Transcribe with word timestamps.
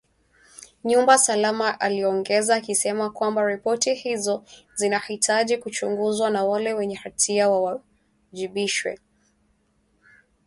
nyumba 0.83 1.17
salama 1.17 1.79
aliongeza 1.79 2.55
akisema 2.55 3.09
kwamba 3.09 3.47
ripoti 3.47 3.93
hizo 3.93 4.43
zinahitaji 4.75 5.57
kuchunguzwa 5.57 6.29
na 6.29 6.43
wale 6.43 6.73
wenye 6.73 6.95
hatia 6.95 7.49
wawajibishwe 7.49 8.99